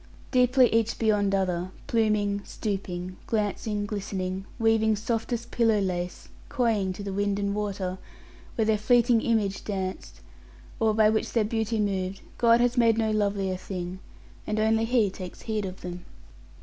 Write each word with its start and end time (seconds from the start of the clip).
Deeply 0.31 0.67
each 0.73 0.97
beyond 0.97 1.35
other, 1.35 1.69
pluming, 1.85 2.41
stooping, 2.43 3.17
glancing, 3.27 3.85
glistening, 3.85 4.45
weaving 4.57 4.95
softest 4.95 5.51
pillow 5.51 5.79
lace, 5.79 6.27
coying 6.49 6.91
to 6.91 7.03
the 7.03 7.13
wind 7.13 7.37
and 7.37 7.53
water, 7.53 7.99
when 8.55 8.65
their 8.65 8.79
fleeting 8.79 9.21
image 9.21 9.63
danced, 9.63 10.19
or 10.79 10.95
by 10.95 11.07
which 11.07 11.33
their 11.33 11.45
beauty 11.45 11.79
moved, 11.79 12.21
God 12.39 12.59
has 12.61 12.77
made 12.77 12.97
no 12.97 13.11
lovelier 13.11 13.57
thing; 13.57 13.99
and 14.47 14.59
only 14.59 14.85
He 14.85 15.11
takes 15.11 15.43
heed 15.43 15.65
of 15.65 15.81
them. 15.81 16.03